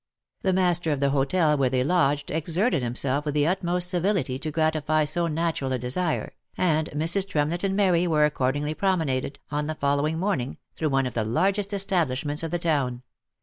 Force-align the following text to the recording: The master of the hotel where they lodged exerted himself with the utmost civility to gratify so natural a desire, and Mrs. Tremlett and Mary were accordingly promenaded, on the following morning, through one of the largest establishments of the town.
The 0.41 0.51
master 0.51 0.91
of 0.91 0.99
the 0.99 1.11
hotel 1.11 1.55
where 1.55 1.69
they 1.69 1.83
lodged 1.83 2.31
exerted 2.31 2.81
himself 2.81 3.23
with 3.23 3.35
the 3.35 3.45
utmost 3.45 3.87
civility 3.87 4.39
to 4.39 4.49
gratify 4.49 5.05
so 5.05 5.27
natural 5.27 5.73
a 5.73 5.77
desire, 5.77 6.33
and 6.57 6.89
Mrs. 6.89 7.29
Tremlett 7.29 7.63
and 7.63 7.75
Mary 7.75 8.07
were 8.07 8.25
accordingly 8.25 8.73
promenaded, 8.73 9.37
on 9.51 9.67
the 9.67 9.75
following 9.75 10.17
morning, 10.17 10.57
through 10.73 10.89
one 10.89 11.05
of 11.05 11.13
the 11.13 11.23
largest 11.23 11.71
establishments 11.71 12.41
of 12.41 12.49
the 12.49 12.57
town. 12.57 13.03